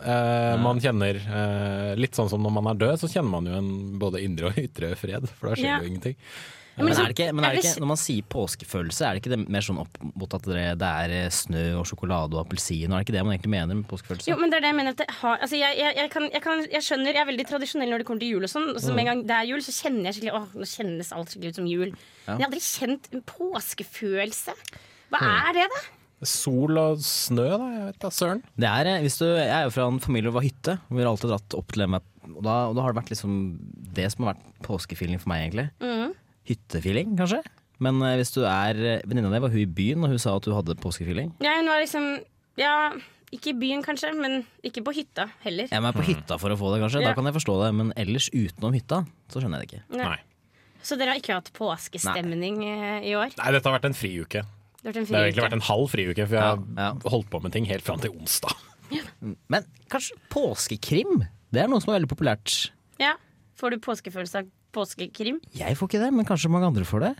[0.00, 3.58] eh, man kjenner eh, Litt sånn som når man er død, så kjenner man jo
[3.58, 5.80] en både indre og ytre fred, for da skjer Ja.
[5.82, 6.16] jo ingenting.
[6.78, 9.12] Ja, Men liksom, er det ikke, men er det ikke, når man sier påskefølelse, er
[9.16, 12.32] det ikke det mer sånn opp mot at det, det er eh, snø og sjokolade
[12.38, 12.86] og appelsin?
[12.94, 14.30] Er det ikke det man egentlig mener med påskefølelse?
[14.30, 16.28] Jo, men det er det jeg mener at det har altså jeg, jeg, jeg, kan,
[16.32, 18.70] jeg, kan, jeg skjønner, jeg er veldig tradisjonell når det kommer til jul og sånn.
[18.80, 21.34] Så med en gang det er jul, så kjenner jeg skikkelig Åh, nå kjennes alt
[21.34, 21.90] skikkelig ut som jul.
[21.90, 24.56] Men jeg har aldri kjent en påskefølelse.
[25.10, 25.20] Hva
[25.50, 25.80] er det, da?
[26.28, 27.68] Sol og snø, da.
[27.74, 28.42] Jeg vet da søren.
[28.60, 30.74] Det er, eh, hvis du, jeg er jo fra en familie hvor det var hytte.
[30.90, 31.96] Vi har alltid dratt opp til dem.
[32.30, 33.38] Og da, og da har det vært liksom
[33.96, 35.70] det som har vært påskefeeling for meg, egentlig.
[35.80, 36.12] Mm.
[36.50, 37.40] Hyttefeeling, kanskje.
[37.80, 40.50] Men eh, hvis du er Venninna di var hun i byen, og hun sa at
[40.50, 41.32] hun hadde påskefeeling.
[41.40, 42.12] Ja, hun var liksom
[42.60, 42.74] Ja,
[43.32, 45.70] ikke i byen kanskje, men ikke på hytta heller.
[45.70, 47.00] Jeg må på hytta for å få det, kanskje.
[47.00, 47.12] Ja.
[47.12, 47.70] Da kan jeg forstå det.
[47.78, 49.84] Men ellers utenom hytta, så skjønner jeg det ikke.
[49.96, 50.08] Nei.
[50.10, 50.20] Nei.
[50.84, 53.32] Så dere har ikke hatt påskestemning eh, i år?
[53.40, 54.44] Nei, dette har vært en friuke.
[54.80, 56.88] Det har vært en Det har egentlig vært en halv friuke, for jeg har Ja,
[56.88, 57.10] ja.
[57.12, 58.54] holdt på med ting helt fram til onsdag.
[59.52, 61.26] Men kanskje påskekrim?
[61.52, 62.70] Det er noe som er veldig populært.
[63.02, 63.14] Ja.
[63.60, 65.40] Får du påskefølelse av påskekrim?
[65.58, 67.10] Jeg får ikke det, men kanskje mange andre får det.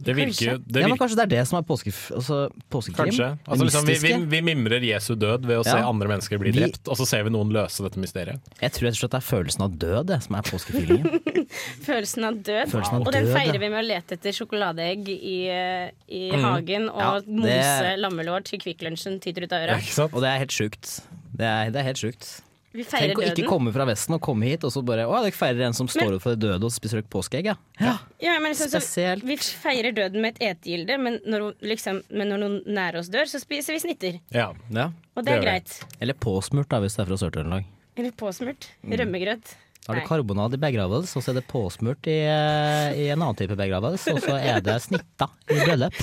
[0.00, 2.38] Det virker det ja, men Kanskje det er det som er påske, altså,
[2.72, 3.10] påskekrim?
[3.10, 3.28] Kanskje.
[3.44, 6.62] Altså, liksom, vi, vi, vi mimrer Jesu død ved å se andre mennesker bli Vi-
[6.62, 8.50] drept, og så ser vi noen løse dette mysteriet.
[8.62, 11.46] Jeg tror rett og slett det er følelsen av død det, som er påskefeelingen.
[11.88, 12.72] Følelsen av død.
[12.72, 16.44] Følelsen av og den feirer vi med å lete etter sjokoladeegg i, i mm.
[16.48, 19.80] hagen og Ja, det- mose lammelår til Kvikk Lunsjen tyter ut av øra.
[19.84, 20.08] Ikke?
[20.10, 21.00] Og det er helt sjukt.
[21.36, 22.38] Det er, det er helt sjukt.
[22.70, 25.14] Vi feirer Tenk å ikke komme fra Vesten og komme hit, og så bare Å,
[25.24, 27.56] dere feirer en som står opp for de døde og spiser påskeegg, ja.
[27.82, 27.96] ja.
[28.22, 32.44] Ja, men liksom, så, vi feirer døden med et etegilde, men når, liksom, men når
[32.44, 34.20] noen nære oss dør, så spiser vi snitter.
[34.30, 34.52] Ja.
[34.70, 34.86] ja.
[35.16, 35.48] Og det Det er vi.
[35.48, 35.98] greit.
[35.98, 37.66] Eller påsmurt, da, hvis det er fra Sør-Trøndelag.
[37.98, 38.70] Eller påsmurt.
[38.84, 38.96] Mm.
[39.02, 39.52] Rømmegrøt.
[39.80, 43.38] Da er det karbonad i begravelse, og så er det påsmurt i, i en annen
[43.38, 45.96] type begravelse, og så er det snitta i bryllup.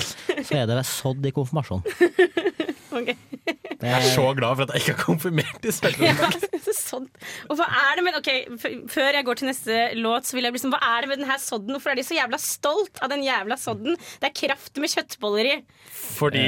[0.44, 1.86] Så er det sådd i konfirmasjon.
[2.98, 3.10] Ok.
[3.78, 6.46] Jeg er så glad for at jeg ikke er konfirmert i Sør-Trøndelag.
[6.50, 7.04] Ja, sånn.
[7.46, 8.30] Og hva er det med Ok,
[8.90, 11.20] Før jeg går til neste låt, så vil jeg bli sånn Hva er det med
[11.22, 11.76] den her sodden?
[11.76, 13.94] Hvorfor er de så jævla stolt av den jævla sodden?
[14.18, 15.54] Det er kraft med kjøttboller i.
[16.18, 16.42] Fordi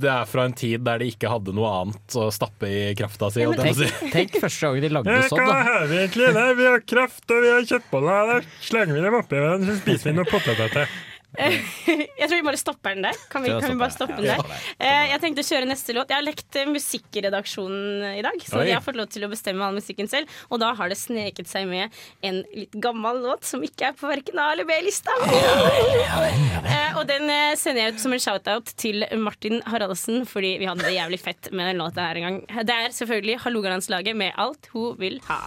[0.00, 3.28] det er fra en tid der de ikke hadde noe annet å stappe i krafta
[3.34, 3.44] si.
[3.44, 3.90] Ja, på si.
[3.90, 6.30] Tenk, tenk første gang de lagde sodd, Hva har vi egentlig?
[6.38, 8.32] Nei, vi har kraft og vi har kjøttboller.
[8.32, 10.96] Da slenger vi dem oppi hverandre, så spiser vi noe poteter til.
[12.20, 13.16] Jeg tror vi bare stopper den der.
[13.32, 14.40] Kan vi, kan vi bare stoppe den der?
[14.78, 16.08] Eh, Jeg tenkte å kjøre neste låt.
[16.12, 18.66] Jeg har lekt eh, musikkredaksjonen i dag, så Oi.
[18.70, 20.32] jeg har fått lov til å bestemme all musikken selv.
[20.50, 21.92] Og da har det sneket seg med
[22.26, 25.12] en litt gammel låt som ikke er på verken A- eller B-lista.
[25.26, 27.28] Eh, Og den
[27.60, 31.50] sender jeg ut som en shout-out til Martin Haraldsen, fordi vi hadde det jævlig fett
[31.52, 32.38] med den låta her en gang.
[32.66, 35.42] Det er selvfølgelig Hålogalandslaget med Alt hun vil ha.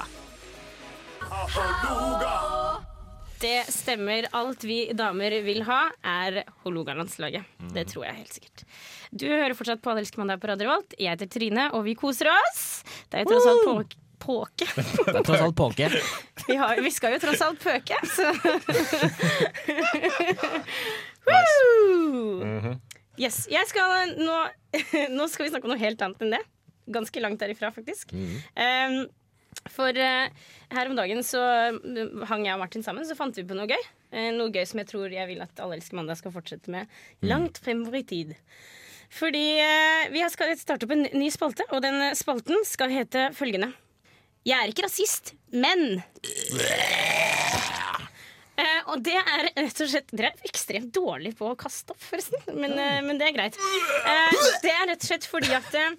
[3.40, 4.26] Det stemmer.
[4.36, 7.44] Alt vi damer vil ha, er Hålogalandslaget.
[7.74, 8.64] Det tror jeg helt sikkert.
[9.16, 10.94] Du hører fortsatt på Allelsk mandag på Radio Volt.
[11.00, 12.84] Jeg heter Trine, og vi koser oss.
[13.08, 13.96] Det er tross alt påke.
[14.20, 14.68] påke.
[14.76, 15.88] Det er tross alt påke.
[16.50, 18.28] Vi, har, vi skal jo tross alt pøke, så
[23.20, 23.44] Yes.
[23.52, 24.36] Jeg skal nå
[25.18, 26.42] Nå skal vi snakke om noe helt annet enn det.
[26.90, 28.12] Ganske langt derifra, faktisk.
[28.12, 29.08] Um,
[29.74, 30.32] for eh,
[30.76, 31.42] her om dagen så
[31.74, 33.88] uh, hang jeg og Martin sammen, så fant vi på noe gøy.
[34.12, 36.90] Eh, noe gøy som jeg tror jeg vil at Alle elsker mandag skal fortsette med
[37.26, 38.36] langt fremover i tid.
[39.14, 43.72] Fordi eh, vi skal starte opp en ny spalte, og den spalten skal hete følgende.
[44.48, 47.16] Jeg er ikke rasist, men Eh,
[48.94, 52.42] og det er rett og slett Dere er ekstremt dårlige på å kaste opp, forresten.
[52.56, 53.60] Men, eh, men det er greit.
[53.60, 55.90] Eh, det er rett og slett fordi at eh,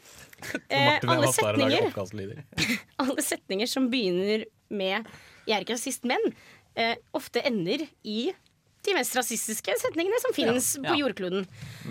[1.06, 2.40] alle og lager setninger
[3.02, 5.08] alle setninger som begynner med
[5.46, 6.32] 'jeg er ikke rasist, men',
[6.76, 8.32] eh, ofte ender i
[8.86, 11.44] de mest rasistiske setningene som finnes på jordkloden.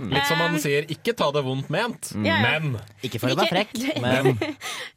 [0.09, 2.59] Litt som man Um, sier 'ikke ta det vondt ment', Ja, ja.
[2.59, 3.75] men Ikke for å være frekk,
[4.05, 4.33] men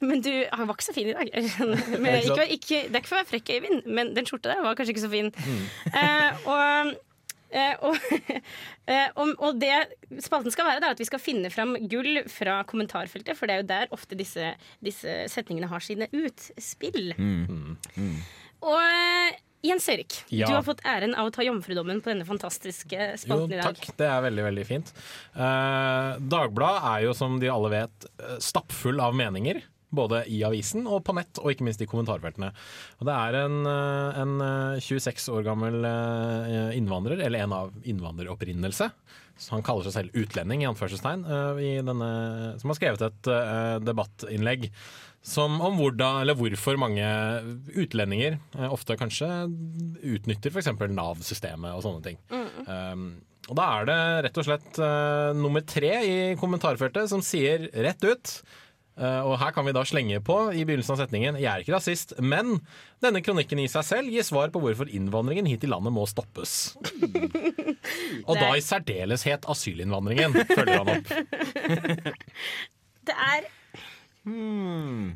[0.01, 1.29] Men du han var ikke så fin i dag.
[2.03, 4.63] Men, Ikke ikke, det er ikke for å være frekk, Øyvind, men den skjorta der
[4.65, 5.33] var kanskje ikke så fin.
[5.37, 5.65] Mm.
[5.93, 6.95] Uh, og
[7.53, 7.97] Uh, og,
[8.89, 9.75] uh, og, og det
[10.25, 13.55] spalten skal være, det er at vi skal finne fram gull fra kommentarfeltet, for det
[13.55, 17.13] er jo der ofte disse, disse setningene har sine utspill.
[18.63, 20.49] Og eh, Jens Erik, Ja.
[20.49, 23.77] du har fått æren av å ta jomfrudommen på denne fantastiske spalten i dag.
[23.77, 23.97] takk.
[23.97, 24.93] Det er veldig, veldig fint.
[25.37, 29.63] Eh, Dagbladet er jo, som de alle vet, eh, stappfull av meninger.
[29.95, 32.51] Både i avisen og på nett, og ikke minst i kommentarfeltene.
[32.99, 35.85] Og det er en, eh, en eh, 26 år gammel
[36.75, 38.91] innvandrer, eller en av innvandreropprinnelse,
[39.51, 41.25] han kaller seg selv utlending, i anførselstegn,
[41.61, 44.71] i denne, som har skrevet et debattinnlegg
[45.23, 47.07] som om hvordan, eller hvorfor mange
[47.79, 49.29] utlendinger eh, ofte kanskje
[50.03, 50.73] utnytter f.eks.
[50.91, 52.19] Nav-systemet og sånne ting.
[52.67, 53.07] Um,
[53.51, 58.05] og da er det rett og slett uh, nummer tre i kommentarfeltet som sier rett
[58.07, 58.37] ut
[58.93, 61.73] Uh, og her kan vi da slenge på i begynnelsen av setningen Jeg er ikke
[61.73, 62.59] rasist, men
[63.01, 66.75] denne kronikken i seg selv gir svar på hvorfor innvandringen hit i landet må stoppes.
[68.29, 71.09] Og da i særdeleshet asylinnvandringen, følger han opp.
[73.09, 73.49] Det er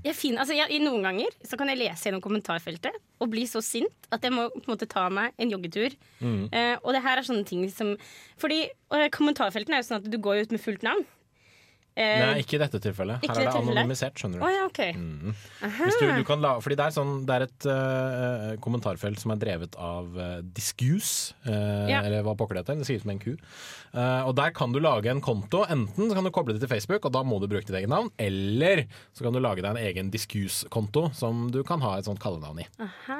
[0.06, 3.42] jeg finner, altså jeg, i Noen ganger så kan jeg lese gjennom kommentarfeltet og bli
[3.50, 5.96] så sint at jeg må på en måte ta meg en joggetur.
[6.52, 7.94] Eh, og det her er sånne ting som
[8.38, 8.62] Fordi
[9.14, 11.04] kommentarfeltene er jo sånn at du går ut med fullt navn.
[11.96, 13.22] Eh, Nei, ikke i dette tilfellet.
[13.24, 14.44] Her er det anonymisert, skjønner du.
[14.44, 14.52] du.
[14.52, 14.92] ja, okay.
[14.92, 15.32] Mm.
[15.96, 19.40] Du, du kan la, fordi det er, sånn, det er et uh, kommentarfelt som er
[19.40, 22.02] drevet av uh, Discuse, uh, Ja.
[22.02, 22.82] eller hva pokker det heter.
[22.82, 23.32] Det skrives med en ku.
[23.96, 25.62] Og der kan du lage en konto.
[25.72, 27.88] Enten så kan du koble det til Facebook, og da må du bruke ditt eget
[27.88, 28.10] navn.
[28.20, 28.82] Eller
[29.16, 32.60] så kan du lage deg en egen Discuse-konto som du kan ha et sånt kallenavn
[32.60, 32.66] i.
[32.84, 33.16] Aha,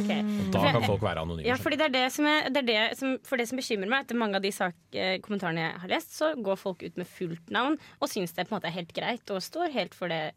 [0.00, 0.24] okay.
[0.24, 1.44] Og da kan folk være anonyme.
[1.44, 3.92] Ja, fordi det er det som, er, det er det som, for det som bekymrer
[3.92, 4.78] meg, etter mange av de sak,
[5.26, 8.54] kommentarene jeg har lest, så går folk ut med fullt navn og syns det på
[8.54, 10.34] en måte er helt greit og står helt for det,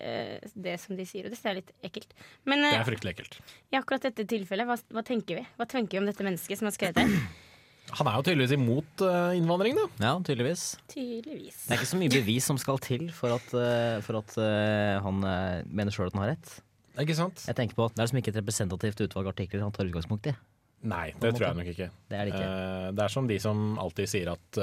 [0.00, 1.26] eh, det som de sier.
[1.28, 2.14] Og det er litt ekkelt.
[2.48, 3.38] Men Det eh, er fryktelig ekkelt.
[3.72, 5.44] i akkurat dette tilfellet, hva, hva tenker vi?
[5.58, 7.08] Hva tenker vi om dette mennesket som har skrevet det?
[7.98, 9.86] Han er jo tydeligvis imot eh, innvandring, da.
[10.04, 10.64] ja, tydeligvis.
[10.92, 11.62] Tydeligvis.
[11.66, 13.52] Det er ikke så mye bevis som skal til for at,
[14.04, 14.34] for at
[15.04, 15.22] han
[15.72, 16.58] mener sjøl at han har rett.
[16.98, 17.44] Ikke sant?
[17.46, 20.28] Jeg tenker på at Det er liksom ikke et representativt utvalg artikler han tar utgangspunkt
[20.28, 20.34] i.
[20.88, 21.88] Nei, det tror jeg nok ikke.
[22.10, 22.48] Det er det ikke.
[22.50, 24.60] Eh, det er som de som alltid sier at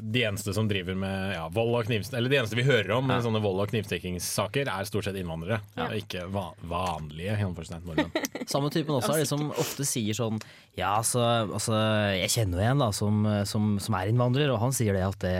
[0.00, 2.14] de eneste som driver med ja, vold og knivst...
[2.14, 5.58] Eller de eneste vi hører om med sånne vold- og knivstikkingssaker, er stort sett innvandrere.
[5.74, 5.88] Ja.
[5.88, 8.12] Og ikke va vanlige nordmenn.
[8.52, 10.38] Samme typen også er de som ofte sier sånn
[10.78, 11.74] Ja, altså, altså
[12.14, 15.18] jeg kjenner jo en da som, som, som er innvandrer, og han sier det at
[15.24, 15.36] det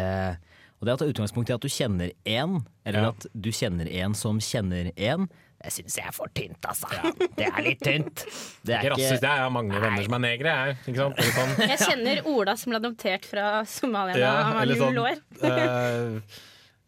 [0.80, 3.14] Og det at det er utgangspunkt i at du kjenner én, eller Ja.
[3.14, 5.30] at du kjenner en som kjenner en,
[5.66, 6.87] det syns jeg er for tynt, altså.
[7.35, 8.20] Det er litt tynt.
[8.62, 10.76] Det er Ikke rasist, jeg har mange venner som er negre, jeg.
[10.87, 11.18] Ikke sant?
[11.18, 11.55] Eller sånn.
[11.72, 16.20] Jeg kjenner Ola som ble adoptert fra Somalia da Ja, han var null sånn, år.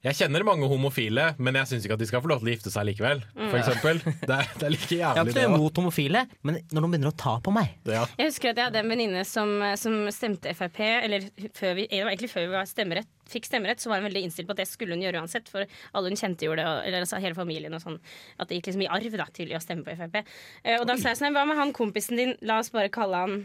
[0.09, 2.53] Jeg kjenner mange homofile, men jeg syns ikke at de skal få lov til å
[2.55, 3.21] gifte seg likevel.
[3.37, 4.01] For eksempel.
[4.29, 6.89] Det er, det er like Jeg har jævlig, ikke noe imot homofile, men når de
[6.93, 8.03] begynner å ta på meg Ja.
[8.19, 12.03] Jeg husker at jeg hadde en venninne som, som stemte Frp, eller før vi, det
[12.03, 14.63] var egentlig før vi var stemmerett, fikk stemmerett, så var hun veldig innstilt på at
[14.63, 17.77] det skulle hun gjøre uansett, for alle hun kjente gjorde det, eller altså hele familien
[17.77, 18.01] og sånn.
[18.41, 20.21] At det gikk liksom i arv da, til å stemme på Frp.
[20.65, 23.25] Eh, og da sa jeg sånn, hva med han kompisen din, la oss bare kalle
[23.25, 23.41] han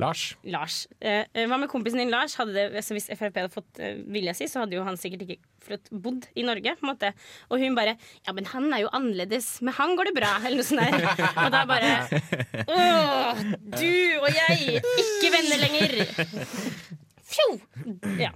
[0.00, 0.22] Lars.
[0.42, 0.76] Lars.
[0.98, 2.34] Eh, eh, hva med kompisen din Lars?
[2.34, 5.78] Det, altså hvis Frp hadde fått eh, vilja si, så hadde jo han sikkert ikke
[5.94, 6.74] bodd i Norge.
[6.76, 7.12] på en måte
[7.48, 7.94] Og hun bare
[8.26, 9.60] Ja, men han er jo annerledes.
[9.62, 10.34] Med han går det bra.
[10.42, 11.08] Eller noe sånt der.
[11.44, 11.94] Og da bare
[12.66, 13.42] Åh,
[13.78, 15.98] du og jeg, ikke venner lenger.
[17.34, 17.48] Fjo!
[18.20, 18.34] Ja.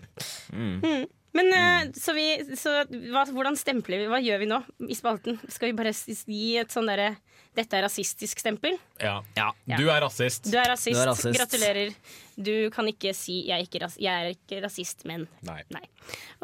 [0.53, 1.07] Mm.
[1.37, 2.27] Men eh, så vi,
[2.59, 2.81] så
[3.13, 4.09] hva, hvordan stempler vi?
[4.11, 5.39] Hva gjør vi nå i spalten?
[5.51, 7.13] Skal vi bare gi et sånn derre
[7.59, 8.79] dette er rasistisk stempel?
[9.03, 9.19] Ja.
[9.37, 9.51] Ja.
[9.77, 10.47] Du er rasist.
[10.51, 10.95] Du er rasist.
[10.95, 11.37] Du er rasist.
[11.39, 11.93] Gratulerer.
[12.39, 15.59] Du kan ikke si jeg er ikke, ras jeg er ikke rasist, men Nei.
[15.75, 15.83] Nei.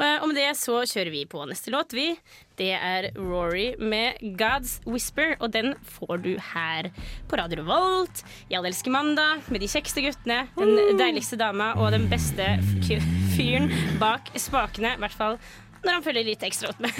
[0.03, 2.09] Eh, Og med det så kjører vi på neste låt, vi.
[2.59, 6.91] Det er Rory med 'God's Whisper', og den får du her
[7.29, 8.25] på Radio Volt.
[8.51, 12.59] I Alle elsker mandag med de kjekkeste guttene, den deiligste dama og den beste
[13.37, 14.95] fyren bak spakene.
[14.95, 15.39] I hvert fall
[15.85, 16.93] når han følger litt ekstra godt med.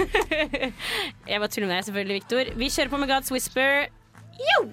[1.31, 2.51] Jeg bare tuller med deg, selvfølgelig, Victor.
[2.61, 3.89] Vi kjører på med 'God's Whisper'.
[4.39, 4.73] Yo!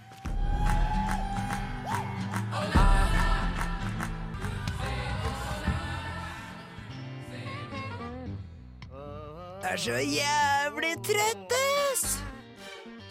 [9.72, 12.18] er så jævlig trøtt, ass!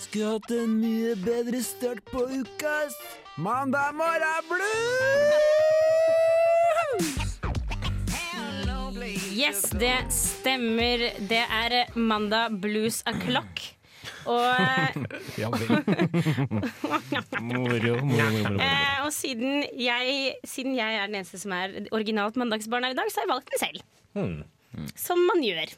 [0.03, 2.99] Skulle hatt en mye bedre start på uka, ass.
[3.41, 5.71] Mandag morgen blues!
[9.33, 11.09] Yes, det stemmer.
[11.31, 13.80] Det er mandag blues o'clock.
[14.26, 14.94] Og, eh,
[15.40, 15.68] Ja, vel.
[17.40, 18.61] Moro, moro, moro, moro.
[18.61, 22.98] eh, og siden, jeg, siden jeg er den eneste som er originalt mandagsbarn her i
[22.98, 23.85] dag, så har jeg valgt den selv.
[24.14, 24.88] Mm.
[24.98, 25.72] Som man gjør.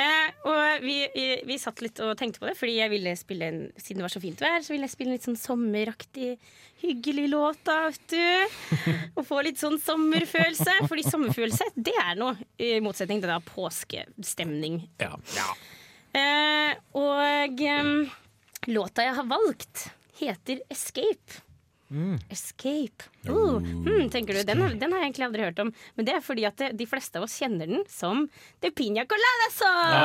[0.00, 3.48] Eh, og vi, vi, vi satt litt og tenkte på det, fordi jeg ville spille
[3.50, 6.30] en, siden det var så fint vær, så ville jeg spille en litt sånn sommeraktig,
[6.80, 8.78] hyggelig låt, da, vet du.
[9.18, 10.78] Og få litt sånn sommerfølelse.
[10.88, 14.80] Fordi sommerfølelse, det er noe, i motsetning til da påskestemning.
[15.02, 15.12] Ja.
[15.36, 15.50] Ja.
[16.16, 17.92] Eh, og eh,
[18.72, 19.86] låta jeg har valgt,
[20.20, 21.44] heter Escape.
[22.30, 23.02] Escape.
[23.26, 23.56] Oh.
[23.58, 25.72] hmm, tenker du, den, har- den har jeg egentlig aldri hørt om.
[25.98, 28.28] Men det er fordi at det, de fleste av oss kjenner den som
[28.62, 29.96] The Piña Colada Song.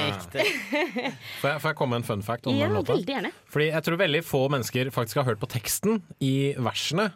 [0.00, 0.46] Riktig.
[1.40, 2.96] Får jeg, får jeg komme med en fun fact om Ja, den låta?
[2.96, 3.30] veldig gjerne.
[3.54, 7.10] Fordi jeg tror veldig få mennesker faktisk har hørt på teksten i versene.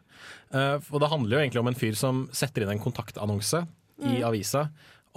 [0.55, 3.65] Uh, og det handler jo egentlig om en fyr som setter inn en kontaktannonse
[4.07, 4.69] i avisa.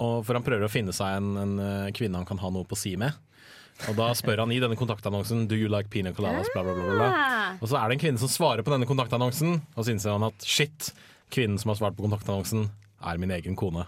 [0.02, 2.66] Og for han prøver å finne seg en, en eh, kvinne han kan ha noe
[2.68, 3.14] på å si med.
[3.88, 6.96] Og da spør han i denne kontaktannonsen Do you like pina coladas, bla, bla, bla,
[6.98, 7.08] bla.
[7.08, 7.54] Ah.
[7.58, 10.28] Og så er det en kvinne som svarer på denne kontaktannonsen, og så innser han
[10.28, 10.92] at shit,
[11.32, 12.68] kvinnen som har svart på kontaktannonsen,
[13.02, 13.86] er min egen kone.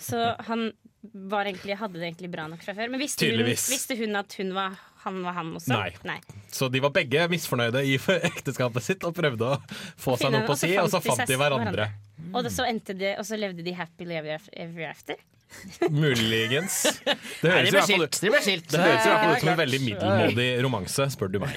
[0.00, 0.70] Så han
[1.02, 2.90] egentlig, hadde det egentlig bra nok fra før.
[2.92, 5.80] Men visste hun, visste hun at hun var, han var han også?
[6.04, 6.20] Nei.
[6.52, 7.96] Så de var begge misfornøyde i
[8.30, 9.58] ekteskapet sitt og prøvde å
[10.00, 11.90] få seg noe på si, og så fant de hverandre.
[12.20, 12.32] Mm.
[12.36, 15.20] Og, så endte det, og så levde de happily ever ever after?
[15.90, 16.82] Muligens.
[17.02, 18.68] Det høres, i hvert fall ut- De ble skilt.
[18.70, 21.56] det høres i hvert fall ut som en veldig middelmådig romanse, spør du meg.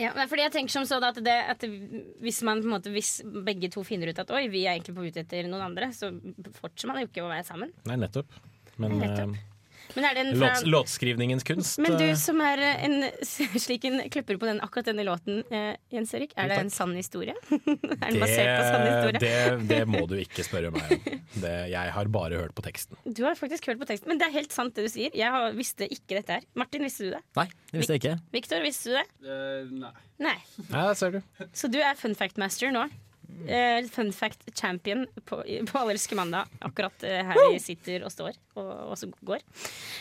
[0.00, 1.64] Ja, fordi jeg tenker som så da at, det, at
[2.22, 4.94] hvis, man, på en måte, hvis begge to finner ut at oi, vi er egentlig
[4.96, 6.12] på ut etter noen andre, så
[6.60, 7.74] fortsetter man jo ikke å være sammen.
[7.90, 8.32] Nei, nettopp.
[8.80, 9.38] Men eh,
[9.94, 12.96] Men er det en fra låt, låtskrivningens kunst Men du eh, som er en
[13.64, 16.94] slik en klipper på den, akkurat denne låten, eh, Jens Erik, er det en sann
[16.96, 17.34] historie?
[17.50, 19.20] er den basert på sann historie?
[19.24, 19.34] det,
[19.70, 21.20] det må du ikke spørre meg om.
[21.42, 22.98] Det, jeg har bare hørt på teksten.
[23.20, 25.12] Du har faktisk hørt på teksten, men det er helt sant det du sier.
[25.16, 26.48] Jeg har, visste ikke dette her.
[26.58, 27.22] Martin, visste du det?
[27.36, 28.16] Nei, det visste jeg ikke.
[28.38, 29.06] Victor, visste du det?
[29.26, 29.94] Uh, nei.
[30.20, 30.38] Nei.
[30.70, 31.46] Ja, ser du.
[31.56, 32.86] Så du er fun fact master nå?
[33.48, 36.46] Eh, fun fact champion på, på Allerske mandag.
[36.60, 39.44] Akkurat uh, her vi sitter og står og, og så går.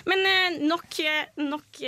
[0.10, 1.00] Men uh, nok,
[1.40, 1.82] nok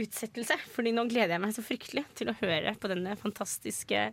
[0.00, 4.08] utsettelse, Fordi nå gleder jeg meg så fryktelig til å høre på denne fantastiske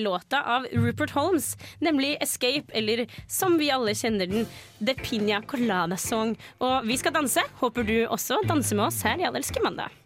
[0.00, 4.46] låta av Rupert Holmes, nemlig 'Escape', eller som vi alle kjenner den,
[4.80, 6.36] 'The Piña Colada Song'.
[6.60, 7.44] Og vi skal danse.
[7.62, 9.99] Håper du også danser med oss her i Allerske mandag.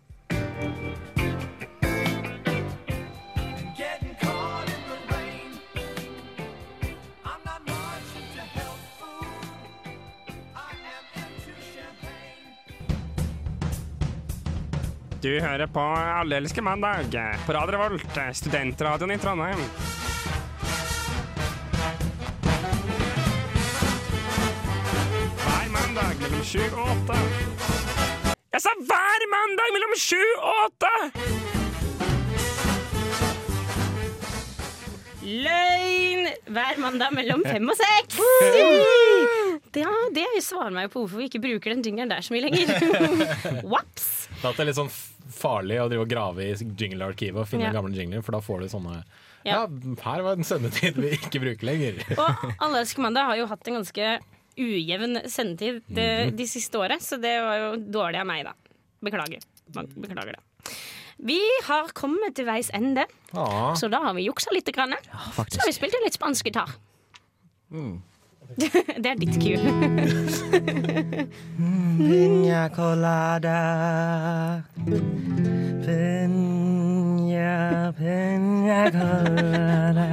[15.24, 17.06] Du hører på Alle elsker mandag
[17.46, 19.62] på Radio Revolt, studentradioen i Trondheim.
[25.40, 27.16] Hver mandag mellom sju og åtte.
[28.52, 30.94] Jeg sa hver mandag mellom sju og åtte!
[35.24, 36.28] Løgn!
[36.52, 39.53] Hver mandag mellom fem og seks.
[39.76, 42.44] Ja, det svarer meg jo på hvorfor vi ikke bruker den jingeren der så mye
[42.46, 43.64] lenger.
[43.72, 44.28] Waps!
[44.42, 44.92] Det er litt sånn
[45.34, 47.72] farlig å drive og grave i jinglearkivet og finne Ja.
[47.74, 48.98] gamle jingler, for da får du sånne
[49.44, 49.64] Ja.
[49.64, 51.98] Ja, her var en sendetid vi ikke bruker lenger.
[52.16, 54.06] Og Alle elsker mandag har jo hatt en ganske
[54.56, 56.06] ujevn sendetid det,
[56.38, 58.54] de siste året, så det var jo dårlig av meg, da.
[59.04, 59.42] Beklager.
[59.74, 60.74] Beklager det.
[61.24, 63.74] Vi har kommet til veis ende, Ja.
[63.76, 64.70] så da har vi juksa litt.
[64.72, 64.94] Grann.
[65.02, 66.72] Så har vi spilt litt spansk gitar.
[69.02, 69.58] det er ditt cue.
[71.98, 73.58] Piña colada.
[75.84, 80.08] Piña, piña colada.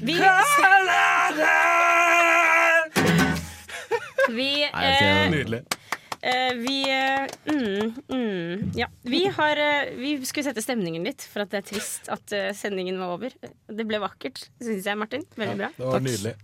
[0.00, 1.60] Vi, Colada!
[6.22, 8.88] Eh, vi eh, mm, mm, Ja.
[9.02, 12.50] Vi har eh, Vi skulle sette stemningen litt, for at det er trist at eh,
[12.56, 13.34] sendingen var over.
[13.66, 15.24] Det ble vakkert, syns jeg, Martin.
[15.36, 15.70] Veldig bra.
[15.78, 16.34] Det var nydelig.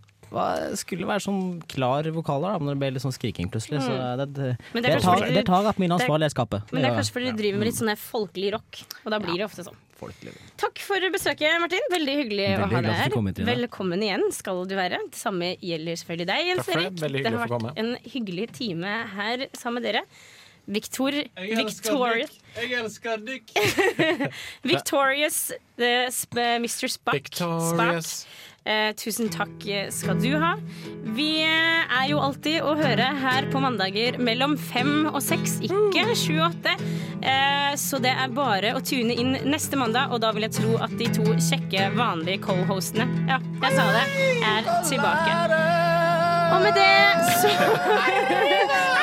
[0.77, 3.81] Skulle være sånn klar vokaler da, men det ble litt sånn skriking plutselig.
[3.87, 4.73] Så det, det, Mm.
[4.73, 6.73] Det det, er tar, fordi- det tar at min ansvar ansvarlige skapet.
[6.73, 9.37] Men det er kanskje fordi du driver med litt sånn folkelig rock, og da blir
[9.39, 9.77] det ofte sånn.
[10.59, 11.81] Takk for besøket, Martin.
[11.91, 13.11] Veldig hyggelig å Veldig ha hyggelig deg du her.
[13.11, 13.27] kom.
[13.49, 14.99] Velkommen igjen skal du være.
[15.09, 16.75] Det samme gjelder selvfølgelig deg, Jens det.
[16.77, 17.23] Erik.
[17.25, 18.85] Det har vært en hyggelig time
[19.17, 20.03] her sammen med dere.
[20.69, 23.53] Victor, Victorious, Jeg elsker dykk.
[24.65, 26.89] Victorious the sp Mr.
[26.91, 27.15] Spack.
[27.15, 28.27] Victorious.
[28.27, 28.46] Spock.
[28.67, 29.63] Eh, tusen takk
[29.95, 30.57] skal du ha.
[31.17, 36.35] Vi er jo alltid å høre her på mandager mellom fem og seks, ikke sju
[36.41, 36.75] og åtte.
[37.23, 40.75] Eh, så det er bare å tune inn neste mandag, og da vil jeg tro
[40.83, 44.05] at de to kjekke, vanlige co-hostene Ja, jeg sa det.
[44.51, 45.41] Er tilbake.
[46.57, 46.93] Og med det
[47.41, 48.93] så